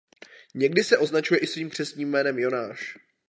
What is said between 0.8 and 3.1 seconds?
se označuje i svým křestním jménem "Jonáš".